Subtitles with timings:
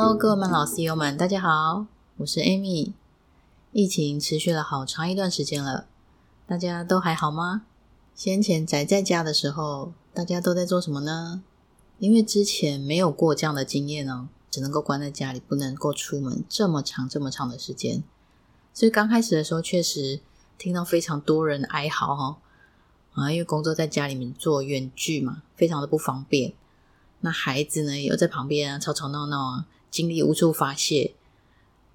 [0.00, 1.86] Hello，各位们老 C 友们，大家好，
[2.18, 2.92] 我是 Amy。
[3.72, 5.88] 疫情持续了好长一段时间了，
[6.46, 7.62] 大家都还好吗？
[8.14, 11.42] 先前宅在家的时候，大家都在做什么呢？
[11.98, 18.04] 因为之前没有过这样的经验哦，只能够关在家里，不能够出门这么长这么长的时间，
[18.72, 20.20] 所以刚开始的时候，确实
[20.56, 22.38] 听到非常多人哀嚎哈
[23.14, 26.52] 啊，因为工作在家里面做远距嘛，非常的不方便。
[27.22, 31.14] 那孩子呢，也在旁边啊，吵吵闹闹啊，精力无处发泄，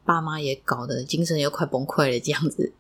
[0.06, 2.74] 爸妈也搞得精神又快崩溃了这样子。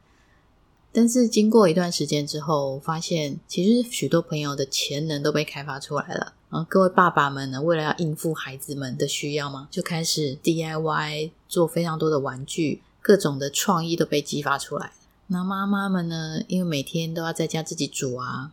[0.95, 6.63] 但是经过一段时间之后，发现其实许多朋友的潜能都被开发出来了啊！
[6.70, 14.91] 各位爸爸们呢，为了要应付孩子们的需要嘛，就开始 DIY 做非常多的玩具，各种的创意都被激发出来。
[15.27, 18.52] 那妈妈们呢，因为每天都要在家自己煮啊，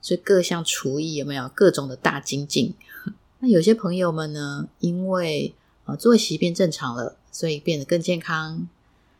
[0.00, 2.72] 所以各项厨艺有没有各种的大精进？
[3.40, 5.52] 那有些朋友们呢，因为
[5.96, 8.68] 作息变正常了，所以变得更健康。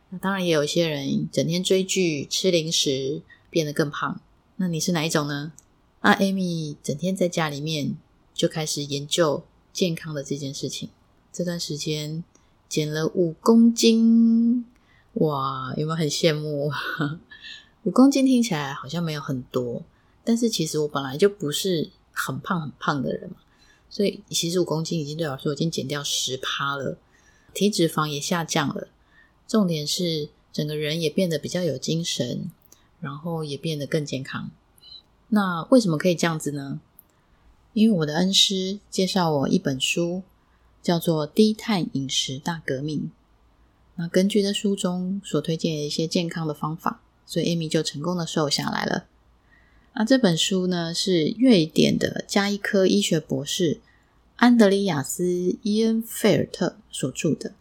[0.09, 4.19] 那当然也有一些人整天追剧、吃零食，变得更胖。
[4.57, 5.53] 那你是哪一种呢？
[6.01, 7.95] 那 Amy 整天在家里面
[8.33, 10.89] 就开始研究健康的这件事情。
[11.31, 12.23] 这段时间
[12.67, 14.65] 减了五公斤，
[15.13, 16.71] 哇，有没有很羡慕？
[17.83, 19.83] 五公斤听起来好像没有很多，
[20.23, 23.37] 但是其实我本来就不是很胖很胖的人嘛。
[23.91, 26.97] 所以，其实五公斤已经对我说已经减掉十趴了，
[27.53, 28.87] 体脂肪也下降了。
[29.45, 32.49] 重点是整个人也变得比较有精神，
[33.01, 34.49] 然后也变得更健康。
[35.27, 36.79] 那为什么可以这样子呢？
[37.73, 40.23] 因为我的恩师介绍我一本书，
[40.81, 42.99] 叫做《低碳饮食大革命》。
[43.95, 49.07] 那根据这书中所推荐的一些健康的方法，所以艾米就成功的瘦下来了。
[49.93, 53.81] 那这本书呢，是瑞典的加医科医学博士
[54.37, 55.23] 安德里亚斯·
[55.63, 57.53] 伊恩费尔特所著的。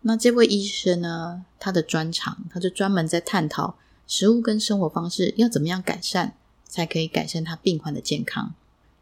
[0.00, 6.32] 那这位医生呢，他的专长，他就专门在探讨食物跟生活方式要怎么样改善，
[6.64, 8.54] 才可以改善他病患的健康。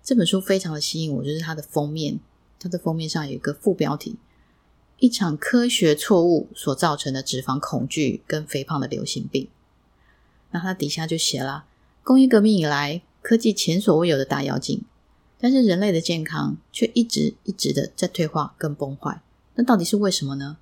[0.03, 2.19] 这本书非常的吸引我，就是它的封面，
[2.59, 4.16] 它的封面上有一个副标题：
[4.99, 9.49] 一场科学错误所造成的脂肪恐惧跟肥胖的流行病。
[10.50, 11.66] 那它底下就写了。
[12.04, 14.82] 工业革命以来，科技前所未有的大妖精，
[15.41, 19.22] 但是人类的健康却一直一直的在退化跟崩坏。
[19.54, 20.59] 那到底是为什么呢？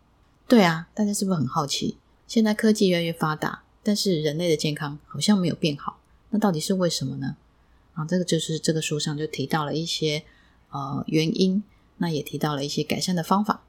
[0.47, 1.97] 对啊，大家是不是很好奇？
[2.29, 5.99] 现在科技越来越发达，但是人类的健康好像没有变好。
[6.31, 7.37] 那到底是为什么呢？
[7.95, 10.23] 啊，这个就是这个书上就提到了一些
[10.71, 11.65] 呃原因，
[11.97, 13.65] 那也提到了一些改善的方法。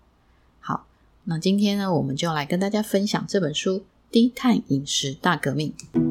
[0.60, 0.86] 好，
[1.24, 3.80] 那今天呢，我们就来跟大家分享这本书
[4.12, 5.74] 《低碳饮食大革命》。《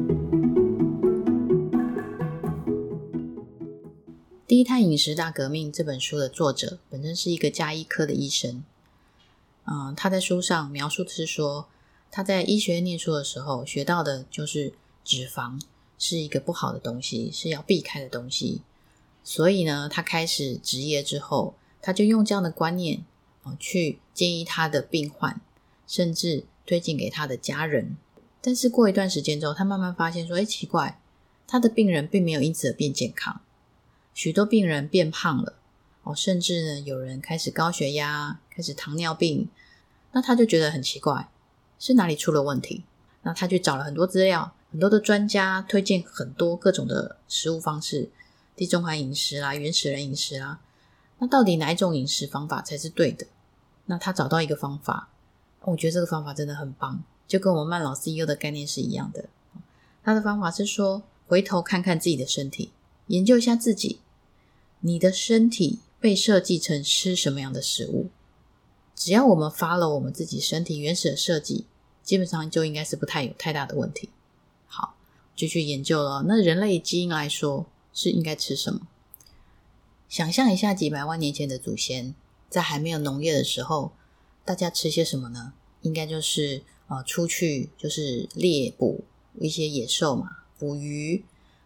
[4.53, 8.63] 低碳饮食大革命》这本书的作者本身是一个加医科的医生，
[9.65, 11.67] 嗯，他在书上描述的是说，
[12.11, 15.59] 他在医学院念书的时候学到的就是脂肪
[15.97, 18.61] 是一个不好的东西，是要避开的东西。
[19.23, 23.03] 所以呢，他开始职业之后，他就用这样的观念
[23.41, 25.41] 啊去建议他的病患，
[25.87, 27.97] 甚至推荐给他的家人。
[28.39, 31.01] 但是过一段时间之后，他慢慢发现说，哎，奇怪，
[31.47, 33.41] 他的病人并没有因此而变健康。
[34.13, 35.53] 许多病人变胖了
[36.03, 39.49] 哦，甚至呢有人开始高血压，开始糖尿病，
[40.11, 41.29] 那他就觉得很奇怪，
[41.79, 42.83] 是哪里出了问题？
[43.23, 48.09] 那他去找了很多资料，很多的专家推荐很多各种的食物方式，
[48.55, 50.59] 地中海饮食啦、原始人饮食啦，
[51.19, 53.25] 那到底哪一种饮食方法才是对的？
[53.85, 55.09] 那他找到一个方法，
[55.61, 59.25] 我觉得这个方法真的很棒，就跟我们曼老 CEO 的概念是一样的。
[60.03, 62.71] 他的方法是说，回头看看自己的身体。
[63.07, 63.99] 研究一下自己，
[64.85, 68.09] 你的身体被设计成吃什么样的食物？
[68.93, 71.65] 只要我们发了我们自己身体原始的设计，
[72.03, 74.09] 基本上就应该是不太有太大的问题。
[74.67, 74.95] 好，
[75.37, 76.25] 继续研究了。
[76.27, 78.81] 那人类基因来说，是应该吃什么？
[80.09, 82.13] 想象一下，几百万年前的祖先
[82.49, 83.93] 在还没有农业的时候，
[84.43, 85.53] 大家吃些什么呢？
[85.83, 89.05] 应该就是呃，出去就是猎捕
[89.39, 91.23] 一些野兽嘛，捕鱼。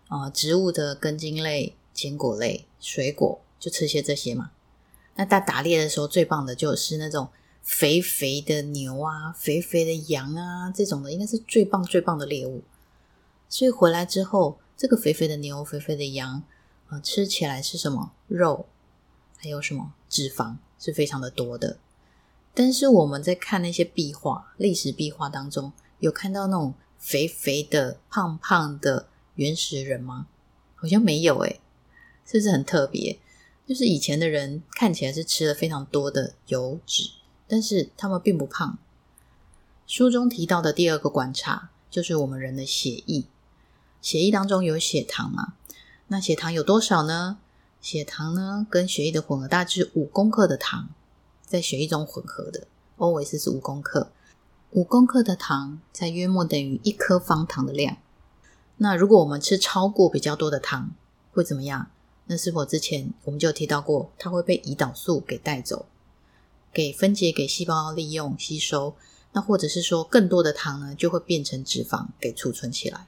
[0.07, 4.51] 啊，植物的根茎类、坚果类、水果，就吃些这些嘛。
[5.15, 7.29] 那在打猎的时候，最棒的就是那种
[7.63, 12.61] 肥肥的牛啊、肥肥的羊啊，这种的应该是最棒最棒的猎物。
[13.49, 16.43] 所以回来之后，这个肥肥的牛、肥肥的羊
[16.89, 18.67] 啊，吃起来是什么肉？
[19.37, 21.79] 还有什么脂肪是非常的多的。
[22.53, 29.07] 但是我们在看那些壁画、历史壁画当中，有看到那种肥肥的、胖胖的。
[29.35, 30.25] 原始人吗？
[30.73, 31.59] 好像没有诶，
[32.27, 33.17] 是不是很特别？
[33.65, 37.09] 就是以前的人看起来是吃了非常多的油脂
[37.47, 38.77] 但是他们并不胖。
[39.85, 43.23] 书中提到的第二个观察，就是我们人的血液。
[44.01, 45.53] 血液当中有血糖嘛？
[46.07, 47.37] 那血糖有多少呢？
[47.81, 50.89] 血糖呢，跟血液的混合大致五公克的糖
[51.45, 54.11] 在血液中混合的，always 是五公克。
[54.71, 57.97] 五公克的糖才约莫等于一颗方糖的量。
[58.77, 60.91] 那如果我们吃超过比较多的糖，
[61.31, 61.89] 会怎么样？
[62.27, 65.85] 那是否之前我们就提到过，它会被胰岛素给带走，
[66.73, 68.95] 给分解给细胞利用吸收。
[69.33, 73.07] 那或者是说，更多的糖呢，就会变成脂肪给储存起来。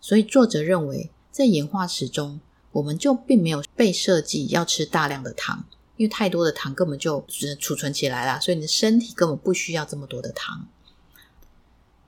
[0.00, 2.40] 所以作者认为，在演化史中，
[2.72, 5.64] 我们就并没有被设计要吃大量的糖，
[5.96, 7.22] 因为太多的糖根本就
[7.58, 10.66] 储存起来了，所以你的身体根本不需要这么多的糖。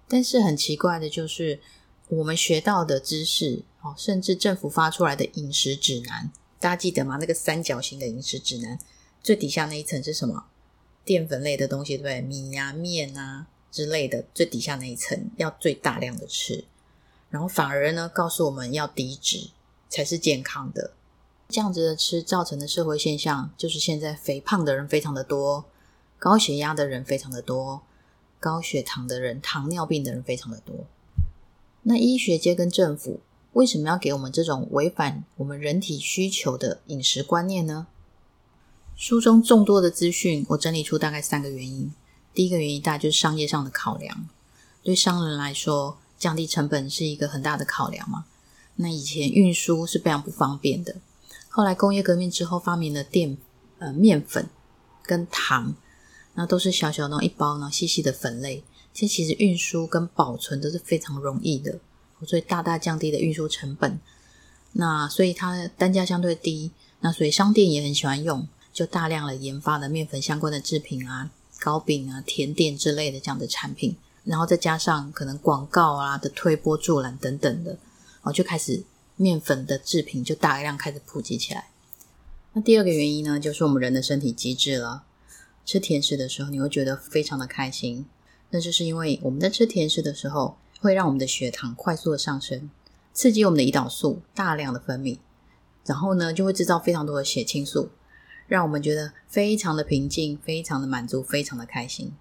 [0.08, 1.60] 但是很奇怪的就是，
[2.08, 7.17] 我们学到的知识，哦，甚至政府发出来的饮食指南，大家记得吗？
[7.20, 8.79] 那个三角形的饮食指南，
[9.23, 10.44] 最底下那一层是什么？
[11.05, 12.20] 淀粉类的东西，对不对？
[12.20, 16.64] 米啊、面啊之类的，最底下那一层要最大量的吃。
[17.29, 19.50] 然后反而呢，告诉我们要低脂
[19.88, 20.93] 才是健康的。
[21.49, 25.64] 这样子的吃造成的社会现象，就是现在肥胖的人非常的多，
[26.19, 27.82] 高血压的人非常的多，
[28.38, 30.87] 高血糖的人、糖尿病的人非常的多。
[31.82, 33.20] 那医学界跟政府
[33.52, 37.87] 为什么要给我们这种违反我们人体需求的饮食观念呢？
[38.96, 41.93] 书中众多的资讯，我整理出大概三个原因。
[42.34, 44.28] 第一个原因，大就是商业上的考量，
[44.82, 45.99] 对商人来说。
[46.19, 48.26] 降低成本是一个很大的考量嘛？
[48.76, 50.94] 那以前运输是非常不方便的。
[51.49, 53.37] 后来工业革命之后，发明了淀
[53.81, 54.49] 呃面粉
[55.02, 55.75] 跟糖，
[56.34, 58.62] 那都是小小那一包呢，细细的粉类。
[58.94, 61.81] 这其实运输跟保存都是非常容易的，
[62.26, 63.98] 所以大大降低了运输成本。
[64.72, 66.70] 那所以它单价相对低，
[67.00, 71.30] 那所以商店也很喜欢用，就大量的研发了面粉相关的制品啊，
[71.60, 73.96] 糕饼啊、甜点之类的这样的产品。
[74.24, 77.76] 然后再加上可能广告啊的推波助澜等等的，
[78.22, 78.84] 哦，就开始
[79.16, 81.68] 面粉的制品就大量开始普及起来。
[82.52, 85.02] 那第二个原因呢，就是我们人的身体机制了。
[85.64, 88.04] 吃甜食的时候，你会觉得非常的开心，
[88.50, 92.69] 那就是因为我们在吃甜食的时候，会让我们的血糖快速的上升，
[93.12, 95.20] 刺激我们的胰岛素大量的分泌，
[95.87, 97.90] 然后呢，就会制造非常多的血清素，
[98.49, 102.12] 让我们觉得非常的平静，非常的满足，非常的开心。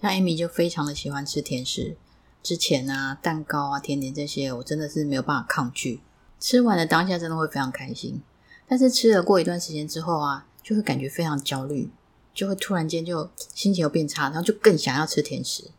[0.00, 1.96] 像艾米就非常的喜欢吃甜食，
[2.40, 6.00] 之前啊蛋糕啊甜点这些，我真的是没有办法抗拒。
[6.38, 8.22] 吃完的当下真的会非常开心，
[8.68, 11.90] 但是吃了过一段时间之后啊，就会感觉非常焦虑，
[12.32, 15.72] 就会突然间就心情又变差，然后就更想要吃甜食。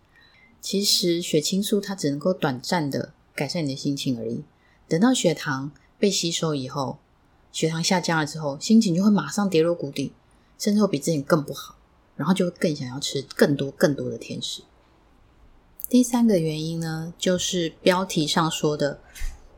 [0.62, 4.44] 其实血清素它只能够短暂的改善你的心情而已，
[4.88, 6.98] 等到血糖被吸收以后，
[7.52, 10.14] 血糖下降了之后，心情就会马上跌落谷底，
[10.58, 11.76] 甚至会比之前更不好。
[12.16, 14.62] 然后就会更想要吃更多更多的甜食。
[15.88, 19.00] 第三个原因呢，就是标题上说的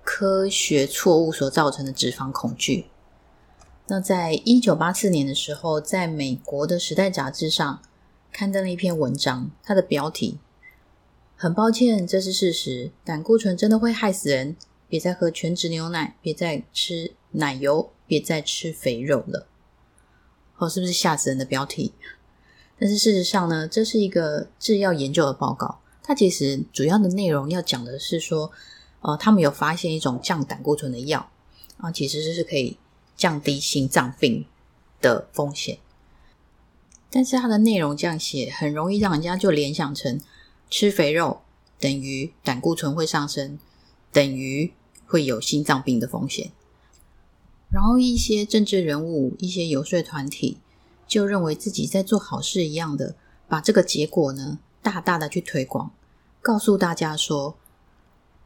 [0.04, 2.86] 科学错误所造成的脂肪恐惧。
[3.88, 7.82] 那在一九八四年的时候，在美国的《时代》杂志上
[8.32, 10.38] 刊登了一篇文章，它的标题
[11.42, 14.56] 很抱歉，这是事实，胆固醇真的会害死人，
[14.88, 19.48] 别再喝全脂牛奶，别再吃奶油，别再吃肥肉了。
[20.58, 21.94] 哦，是不是吓死人的标题？
[22.78, 25.80] 但是事实上呢，这是一个制药研究的报告。
[26.04, 28.52] 它其实主要的内容要讲的是说，
[29.02, 31.32] 呃，他们有发现一种降胆固醇的药
[31.78, 32.78] 啊，其实是可以
[33.18, 34.46] 降低心脏病
[35.02, 35.80] 的风险。
[37.10, 40.22] 但是它的内容这样写，很容易让人家就联想成
[40.72, 41.42] 吃肥肉
[41.80, 43.60] 等于胆固醇会上升，
[44.12, 44.74] 等于
[45.06, 46.52] 会有心脏病的风险。
[47.70, 50.58] 然后一些政治人物、一些游说团体。
[51.08, 53.16] 就认为自己在做好事一样的，
[53.50, 55.92] 把这个结果呢大大的去推广，
[56.42, 57.58] 告诉大家说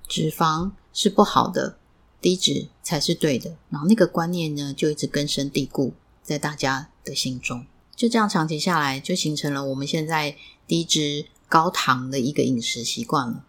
[0.08, 1.78] 脂肪是不好的，
[2.20, 3.56] 低脂才是对的。
[3.70, 13.46] 然后那个观念呢就一直根深蒂固在大家的心中，就这样长期下来，就形成了我们现在低脂高糖的一个饮食习惯了。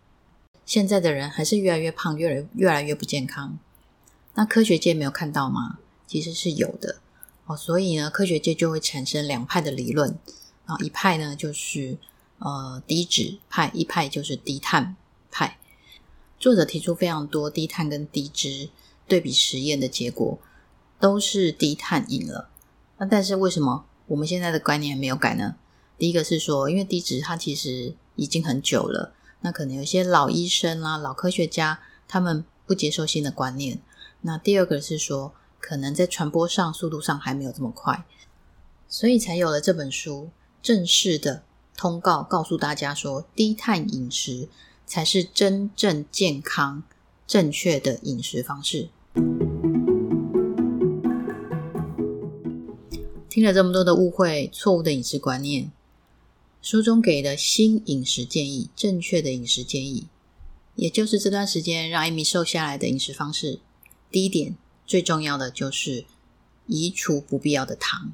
[0.64, 3.58] 现在的人还是越来越胖，越来越来越不健康。
[4.34, 5.78] 那科学界没有看到吗？
[6.06, 6.96] 其实是有的。
[7.46, 10.18] 哦，所以呢，科学界就会产生两派的理论
[10.64, 11.96] 啊，一派呢就是
[12.38, 14.96] 呃低脂派，一派就是低碳
[15.30, 15.58] 派。
[16.38, 18.68] 作者提出非常多低碳跟低脂
[19.06, 20.38] 对比实验的结果，
[20.98, 22.50] 都是低碳赢了。
[22.98, 25.54] 那但是为什么我们现在的观念还没有改呢？
[25.98, 33.80] 第一个是说，因为低脂它其实已经很久了，那可能有些老医生啦、老科学家他们不接受新的观念。
[34.22, 35.32] 那第二个是说。
[35.58, 38.04] 可能在传播上速度上还没有这么快，
[38.86, 40.24] 所以才有了这本书
[40.62, 41.42] 《正式的
[41.76, 44.48] 通告告诉大家说，低碳饮食
[44.86, 46.84] 才是真正健康、
[47.26, 48.90] 正确的饮食方式。
[53.28, 55.72] 听了这么多的误会、错误的饮食观念，
[56.66, 60.08] 书中给的新饮食建议，正确的饮食建议，
[60.74, 63.60] 也就是这段时间让艾米瘦下来的饮食方式。
[64.10, 66.04] 第一点，最重要的就是
[66.66, 68.12] 移除不必要的糖。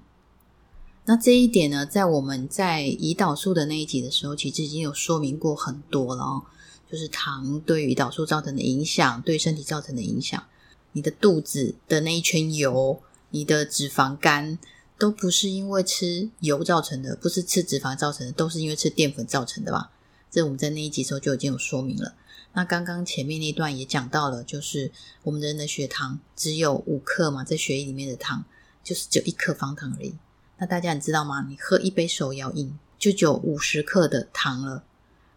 [1.07, 6.43] 那这一点呢，在我们在胰岛素的那一集的时候，其实已经有说明过很多了哦。
[6.91, 10.45] 就是糖对胰岛素造成的影响，对身体造成的影响，
[10.93, 14.59] 你的肚子的那一圈油，你的脂肪肝。
[15.03, 19.91] 都不是因为吃油造成的，不是吃脂肪造成的，都是因为吃淀粉造成的吧？
[20.31, 22.15] 这我们在那一集时候就已经有说明了。
[22.53, 24.93] 那刚刚前面那段也讲到了，就是
[25.25, 28.45] 我们人的血糖只有五克嘛，在血液里面的糖
[28.85, 30.15] 就是只有一克方糖而已。
[30.59, 31.45] 那大家你知道吗？
[31.49, 34.85] 你喝一杯手摇饮就有五十克的糖了。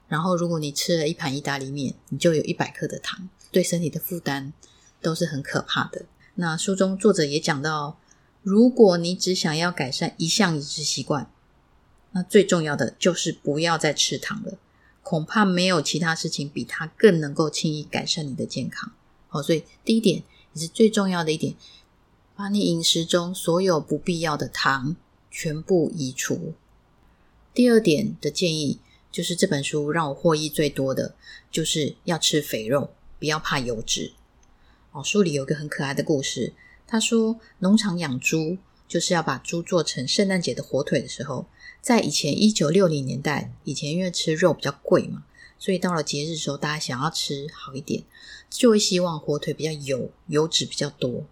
[0.08, 4.54] 然后如果你吃了一盘意大利面，你就有一百克的糖，对身体的负担
[5.02, 6.06] 都是很可怕的。
[6.36, 7.98] 那书中作者也讲到。
[8.46, 11.32] 如果你只想要改善一项饮食习惯，
[12.12, 14.60] 那最重要的就是不要再吃糖了。
[15.02, 18.92] 恐怕没有其他事情比它更能够轻易改善你的健康。
[19.30, 20.22] 好，所以第一点
[20.54, 21.56] 也是最重要的一点，
[22.36, 24.96] 把你饮食中所有不必要的糖
[25.32, 26.54] 全部移除。
[27.52, 28.80] 第二点的建议
[29.12, 31.16] 就是这本书让我获益最多的，
[31.50, 34.14] 就是要吃肥肉，不要怕油脂。
[34.92, 36.54] 哦，书里有个很可爱的故事。
[36.88, 41.48] 他说：“农场养猪就是要把猪做成圣诞节的火腿的时候，
[41.82, 45.24] 在以前一九六零年代，以前因为吃肉比较贵嘛，
[45.58, 48.04] 所以到了节日的时候，大家想要吃好一点，
[48.52, 51.26] 就会希望火腿比较油，油脂比较多。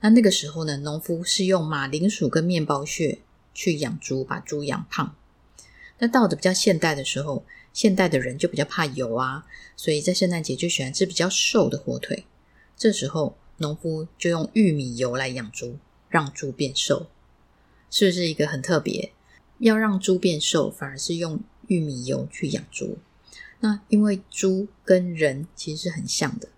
[0.00, 3.20] 那那个时候呢，农夫是用马铃薯跟面包屑
[3.54, 5.16] 去养猪，把猪养胖。
[6.00, 12.26] 那到的比较现代的时候，现代的人就比较怕油啊，所以在圣诞节就喜欢吃比较瘦的火腿。
[12.76, 15.78] 这时候。”农夫就用玉米油来养猪，
[16.10, 17.06] 让猪变瘦，
[17.90, 19.12] 是不是一个很特别？
[19.58, 22.98] 要让猪变瘦，反而是用玉米油去养猪。
[23.60, 26.48] 那因为猪跟人其实是很像的，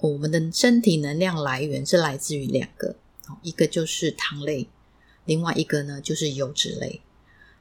[0.00, 2.96] 我们的身体能量来源是来自于两个，
[3.42, 4.68] 一个就是糖类，
[5.24, 7.00] 另外一个呢就是油脂类。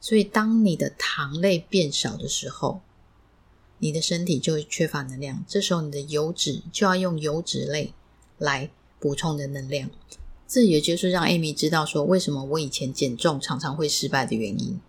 [0.01, 2.81] 所以当你的糖类变少的时候，
[3.77, 7.93] 你的身体就会缺乏能量，这时候你的油脂就要用油脂类。
[8.37, 9.89] 来补充的能量，
[10.47, 14.79] 这也就是让艾米知道说，为什么我以前减重常常会失败的原因。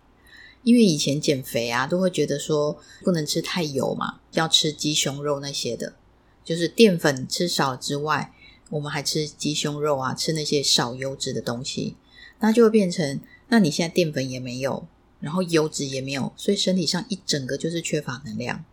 [0.63, 5.95] 因为以前减肥啊，都会觉得说不能吃太油嘛，要吃鸡胸肉那些的，
[6.43, 8.33] 就是淀粉吃少之外，
[8.71, 11.95] 我们还吃鸡胸肉啊，吃那些少油脂的东西，
[12.39, 14.85] 那就会变成，那你现在淀粉也没有，
[15.21, 18.65] 然后油脂也没有，所以身体上一整个就是缺乏能量，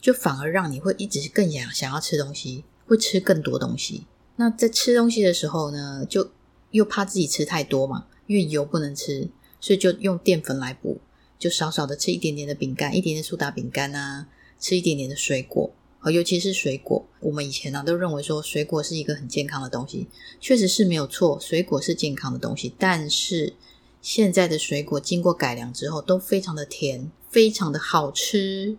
[0.00, 2.64] 就反而让你会一直更想想要吃东西。
[2.88, 6.30] 会吃更多东西，那在吃东西的时候呢，就
[6.70, 9.28] 又怕自己吃太多嘛，因为油不能吃，
[9.60, 10.98] 所以就用淀粉来补，
[11.38, 14.26] 就少少的吃一点点的饼干，一点点苏打饼干啊，
[14.58, 15.70] 吃一点点的水果，
[16.10, 17.04] 尤其是水果。
[17.20, 20.06] 我们以前呢都认为说水果是一个很健康的东西，
[20.40, 22.72] 确实是没有错，水果是健康的东西。
[22.78, 23.52] 但是
[24.00, 28.78] 现在的水果经过改良之后，都非常的甜，非常的好吃。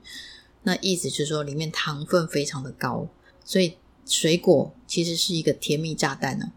[0.64, 3.08] 那意思就是说里面糖分非常的高，
[3.44, 3.76] 所以。
[4.10, 6.52] 水果其实是一个甜蜜炸弹呢，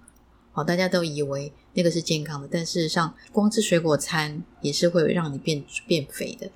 [0.53, 6.51] 好，大家都以为那个是健康的，但事实上，光吃水果餐也是会让你变变肥的。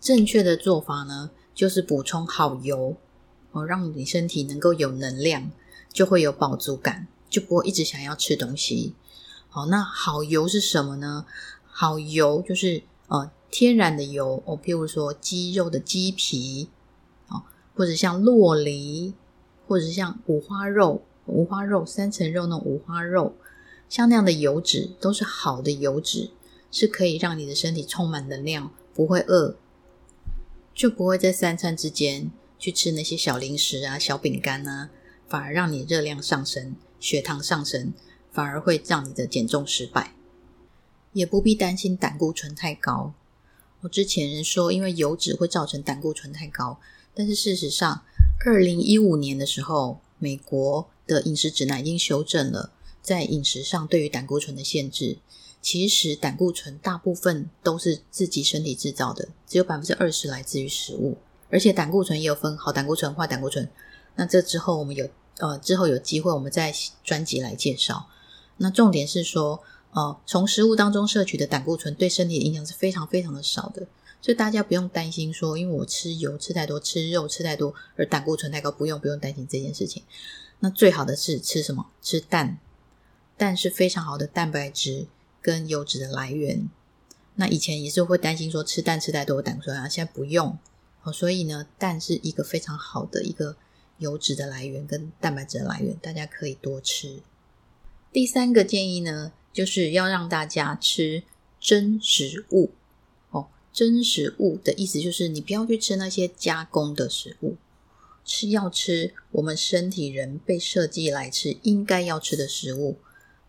[0.00, 2.96] 正确的做法呢，就是补充好油，
[3.50, 5.50] 哦，让你身体能够有能量，
[5.92, 8.94] 就会有饱足感，就不会一直想要吃东西。
[9.48, 11.26] 好，那好油是什么呢？
[11.64, 16.68] 好油就是呃天然的油哦，譬如说鸡肉的鸡皮，
[17.28, 17.42] 哦，
[17.74, 19.12] 或者像洛梨。
[19.66, 23.34] 或者像五花肉、五花肉、三层肉那种五花肉，
[23.88, 26.30] 像那样的油脂都是好的油脂，
[26.70, 29.56] 是可以让你的身体充满能量，不会饿，
[30.72, 34.90] 就不会在三餐之间去吃那些小零食啊、小饼干啊，
[35.28, 37.92] 反而让你热量上升、血糖上升，
[38.30, 40.14] 反而会让你的减重失败。
[41.12, 43.14] 也不必担心胆固醇太高。
[43.80, 46.78] 我之前说，因为油脂会造成胆固醇太高，
[47.12, 48.04] 但是事实上。
[48.44, 52.70] 二零一五年的时候，美国的饮食指南已经修正了，
[53.02, 55.18] 在饮食上对于胆固醇的限制。
[55.60, 61.18] 其实胆固醇大部分都是自己身体制造的，只有百分之二十来自于食物。
[61.50, 63.68] 而且胆固醇也有分好胆固醇、坏胆固醇。
[64.14, 68.06] 那这之后我们有呃之后有机会我们再专辑来介绍。
[68.58, 73.86] 那重点是说，呃，从食物当中摄取的胆固醇对身体的影响是非常非常的少的，
[74.20, 80.02] 所以大家不用担心说，因为我吃油吃太多，吃肉吃太多而胆固醇太高，不用不用担心这件事情。
[80.60, 81.86] 那最好的是吃什么？
[82.02, 82.58] 吃蛋，
[83.36, 85.06] 蛋是非常好的蛋白质
[85.40, 86.68] 跟油脂的来源。
[87.36, 90.58] 那以前也是会担心说吃蛋吃太多胆固醇啊，现在不用。
[91.02, 93.56] 哦，所以呢，蛋是一个非常好的一个
[93.98, 97.20] 油脂的来源跟蛋白质的来源，大家可以多吃。
[98.10, 101.22] 第三个建议呢，就是要让大家吃
[101.60, 102.72] 真食物。
[103.76, 107.56] 真食物的意思就是你不要去吃那些加工的食物，
[108.24, 112.96] 吃要吃我们身体人被设计来吃应该要吃的食物。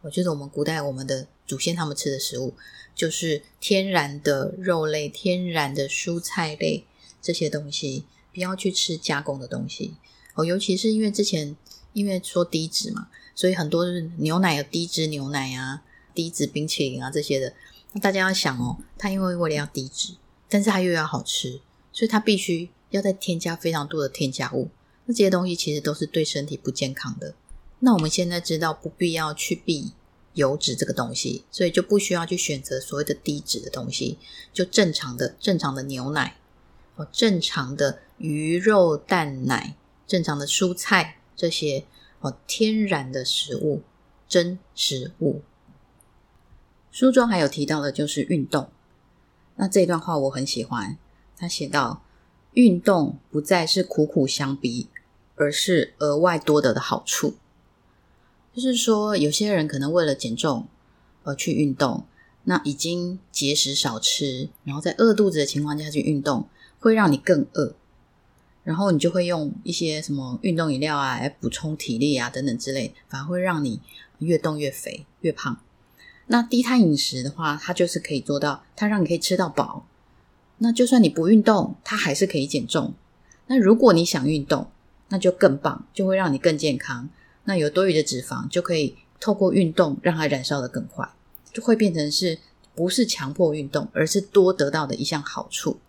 [0.01, 2.53] 我觉得我们古代我们的祖先他们吃的食物。
[2.93, 6.83] 就是天然的肉类、天然的蔬菜类
[7.21, 8.03] 这些东西，
[8.33, 9.93] 不要去吃加工的东西
[10.33, 10.43] 哦。
[10.43, 11.55] 尤其是因为之前
[11.93, 17.53] 因为说低脂嘛，所以很多是牛奶有低脂牛奶啊、低脂冰淇淋啊这些的。
[17.99, 20.15] 大家要想哦，它因为为了要低脂，
[20.49, 21.61] 但是它又要好吃，
[21.91, 24.69] 所以它必须要再添加非常多的添加物。
[25.05, 27.33] 那这些东西其实都是对身体不健康的。
[27.79, 29.93] 那我们现在知道不必要去避。
[30.33, 34.19] 油脂这个东西，所以就不需要去选择所谓的低脂的东西，
[34.53, 36.37] 就正常的、正常的牛奶
[36.95, 39.75] 哦，正常的鱼肉、蛋奶，
[40.05, 41.85] 正常的蔬菜这些
[42.19, 43.81] 哦，天然的食物、
[44.29, 45.41] 真食物。
[46.99, 48.71] 书中还有提到的就是运动，
[49.57, 50.97] 那这段话我很喜欢，
[51.37, 52.01] 他写到：
[52.53, 54.87] 运动不再是苦苦相逼，
[55.35, 57.35] 而是额外多得的好处。
[58.51, 60.67] 就是说，有些人可能为了减重
[61.21, 62.07] 而去运动，
[62.45, 66.49] 那已经节食少吃，然后在饿肚子的情况下去运动，
[66.79, 67.75] 会让你更饿，
[68.63, 73.81] 然后你就会用一些什么运动饮料啊来补充体力啊等等之类，反而会让你
[74.17, 75.59] 越动越肥越胖。
[76.27, 79.85] 那低碳饮食的话，它就是可以做到，它让你可以吃到饱。
[80.57, 82.93] 那就算你不运动，它还是可以减重。
[83.47, 84.67] 那如果你想运动，
[85.09, 87.07] 那就更棒，就会让你更健康。
[87.45, 91.09] 那有多余的脂肪就可以透过运动让它燃烧的更快，
[91.53, 92.39] 就会变成是
[92.75, 95.79] 不是强迫运动，而是多得到的一项好处。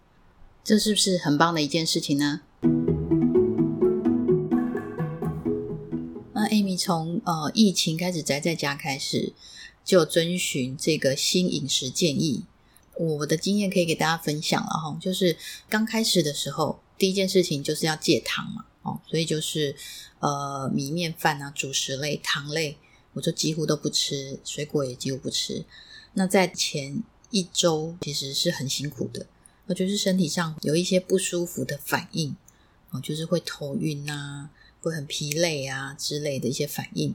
[0.63, 2.43] 这是不是很棒的一件事情呢？
[6.33, 9.33] 那艾米从呃疫情开始宅在家开始，
[9.89, 12.45] 就遵循这个新饮食建议。
[12.95, 15.35] 我的经验可以给大家分享了哈，就是
[15.67, 18.67] 刚开始的时候，第一件事情就是要戒糖嘛。
[18.83, 19.75] 哦所以就是，
[20.21, 22.77] 呃，米面饭啊，主食类、糖类，
[23.15, 25.65] 我就几乎都不吃，水果也几乎不吃。
[26.13, 29.27] 那在前一周其实是很辛苦的，
[29.65, 32.37] 那就是身体上有一些不舒服的反应，
[32.91, 34.51] 哦，就是会头晕啊，
[34.83, 37.15] 会很疲累啊之类的一些反应。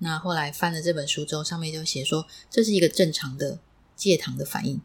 [0.00, 3.60] 那后来翻了这本书之后，上面就写说，这是一个正常的
[3.96, 4.80] 戒糖的反应，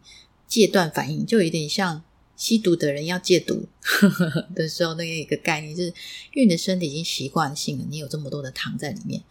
[0.47, 2.03] 戒断反应，就有点像。
[2.37, 3.65] 吸毒的人要戒毒
[4.53, 5.87] 的时候，那个一个概念就是，
[6.33, 9.23] 因为你的身体已经习惯性了，你有这么多的糖在里面，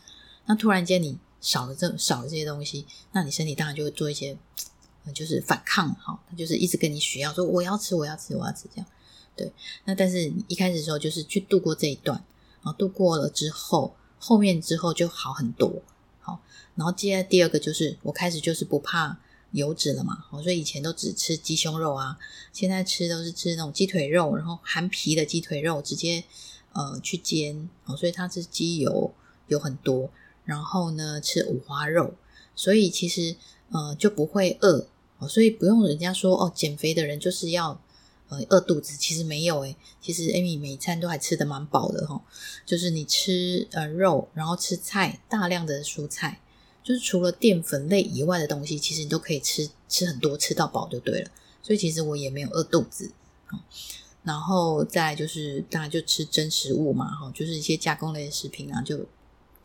[0.47, 4.35] 那突然间你少了这少了这些东西，那你身体当然就会做一些，
[5.13, 8.87] 就是反抗哈，他就是一直跟你需要说我要吃我要吃我要吃这样，
[9.37, 9.53] 对，
[9.85, 12.17] 那但是一开始的时候就是去度过这一段，
[12.63, 13.95] 然后度过了之后，
[14.27, 15.83] 后面之后就好很多，
[16.21, 16.41] 好，
[16.77, 19.19] 然后接下来第二个就是我开始就是不怕。
[19.55, 20.25] 油脂了嘛？
[20.43, 22.19] 所以以前都只吃鸡胸肉啊，
[22.53, 26.25] 现在吃都是吃那种鸡腿肉，然后含皮的鸡腿肉直接
[26.73, 29.15] 呃去煎哦，所以它是鸡油
[29.47, 30.11] 有很多，
[30.45, 32.15] 然后呢吃五花肉，
[32.57, 33.37] 所以其实
[33.71, 34.89] 呃就不会饿，
[35.29, 37.81] 所以不用人家说哦，减肥的人就是要
[38.39, 42.21] 呃饿肚子，其实没有诶，其实艾米每餐都还吃的蛮饱的哈，
[42.67, 46.41] 就是你吃呃肉，然后吃菜，大量的蔬菜。
[46.83, 51.31] 就是除了淀粉类以外的东西，其实你都可以吃吃很多，吃到饱就对了。
[51.63, 53.11] 所以其实我也没有饿肚子
[54.23, 59.07] 然后再就是大家就吃真食物嘛，哈，就是一些加工类的食品啊，就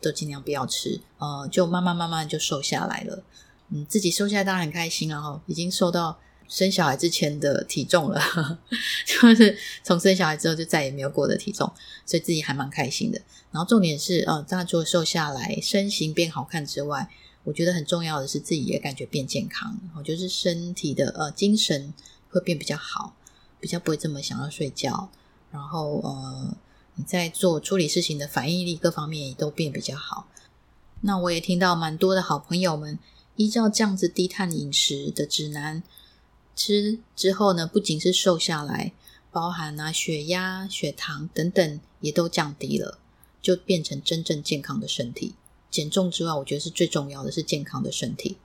[0.00, 0.98] 都尽量不要吃。
[1.18, 3.22] 呃，就慢慢慢慢就瘦下来了。
[3.68, 6.18] 嗯，自己瘦下来当然很开心了哈，已经瘦到
[6.50, 8.20] 生小孩之前的体重了，
[9.06, 11.72] 就是从生小孩之后就再也没有过的体重，
[12.04, 13.20] 所以自己还蛮开心的。
[13.52, 17.08] 然后重点是，呃，当然除了瘦下来、身形变好看之外，
[17.44, 21.94] 我觉得很重要的是自己也感觉变健康，然后就是身体的呃精神
[22.30, 23.14] 会变比较好，
[23.60, 25.08] 比较不会这么想要睡觉，
[25.52, 26.56] 然后呃
[26.96, 30.26] 你在做处理事情的反应力各方面也都变比较好。
[31.02, 32.98] 那我也听到蛮多的好朋友们
[33.36, 35.82] 依照这样子低碳饮食的指南
[36.54, 38.92] 吃之后呢，不仅是瘦下来，
[39.30, 42.98] 包含啊血压、血糖等等也都降低了。
[43.42, 45.34] 就变成真正健康的身体。
[45.70, 48.36] 减重之外，我觉得是最重要的是健康的身体。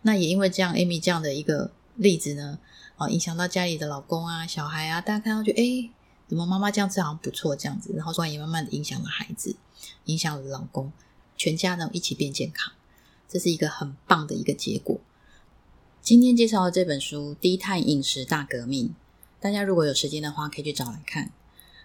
[0.00, 2.58] 那也因为这样，Amy 这样的一个例子呢，
[2.96, 5.90] 啊，影响到家里的老公啊、小孩啊，大家看到就哎，
[6.26, 9.54] 怎么妈妈这样子好像不错这样子，然后突然也慢慢的影响了孩子，
[10.06, 10.90] 影响了老公，
[11.36, 12.72] 全家呢一起变健康，
[13.28, 14.98] 这是一个很棒的一个结果。
[16.00, 18.86] 今天介绍的这本书《低碳饮食大革命》，
[19.42, 21.32] 大家如果有时间的话，可以去找来看。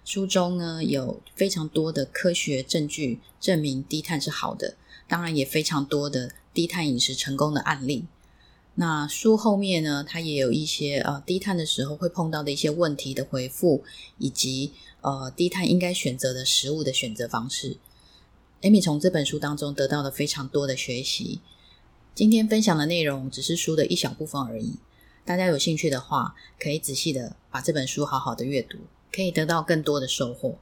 [0.05, 4.75] 书中呢有非常多的科学证据证明低碳是好的，
[5.07, 8.05] 当然也非常多的低碳饮食成功的案例。
[8.75, 13.83] 那书后面呢，它也有一些呃低碳的时候会碰到的一些问题的回复，
[14.19, 14.71] 以及
[15.01, 17.77] 呃低碳应该选择的食物的选择方式。
[18.61, 21.41] Amy 从这本书当中得到了非常多的学习。
[22.15, 24.75] 今天分享的内容只是书的一小部分而已，
[25.25, 28.77] 大家有兴趣的话，可以仔细的把这本书好好的阅读。
[29.11, 30.57] 可以得到更多的收获，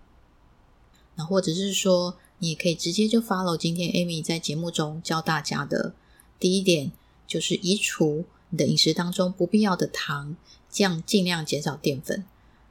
[1.16, 5.94] 那或者是说，你也可以直接就 follow 今天 Amy 在节目中教大家的
[6.38, 6.92] 第一点，
[7.26, 10.36] 就是移除你的饮食当中不必要的糖，
[10.70, 12.26] 这样尽量减少淀粉。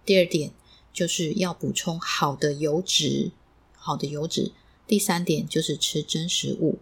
[0.05, 0.53] 第二点
[0.93, 3.31] 就是要补充好的油脂，
[3.75, 4.53] 好的油脂。
[4.87, 6.79] 第三点就是吃真食物，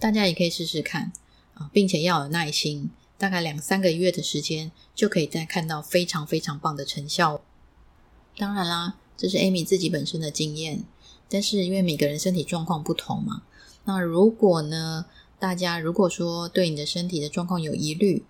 [0.00, 1.12] 大家也可以试试看
[1.54, 7.42] 啊，并且要有耐心，大概两三个月的时间，就可以再看到非常非常棒的成效。
[8.36, 10.84] 当然啦，这是 Amy 自己本身的经验，
[11.28, 13.42] 但是因为每个人身体状况不同嘛，
[13.84, 15.06] 那如果呢，
[15.38, 18.24] 大家如果说对你的身体的状况有疑虑，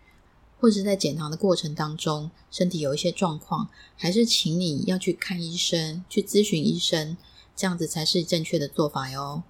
[0.60, 7.16] 或者在减糖的过程当中身体有一些状况，还是请你要去看医生，去咨询医生，
[7.54, 9.42] 这样子才是正确的做法哟。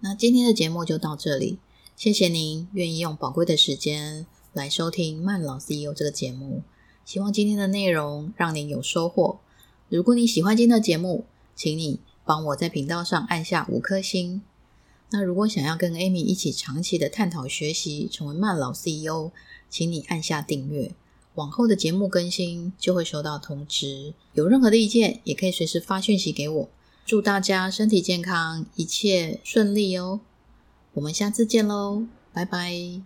[0.00, 1.58] 那今天的节目就到这里，
[1.96, 6.62] 谢谢您愿意用宝贵的时间来收听慢老 CEO 这个节目。
[7.04, 9.40] 希望今天的内容让您有收获。
[9.88, 11.24] 如果你喜欢今天的节目，
[11.56, 14.42] 请你帮我在频道上按下五颗星。
[15.10, 19.32] 那如果想要跟 Amy 一起长期的探讨学习，成为慢老 CEO，
[19.68, 20.92] 请你按下订阅。
[21.34, 24.14] 往后的节目更新就会收到通知。
[24.34, 26.68] 有任何的意见，也可以随时发讯息给我。
[27.08, 30.20] 祝大家身体健康，一切顺利哦！
[30.92, 33.00] 我们下次见喽，拜拜。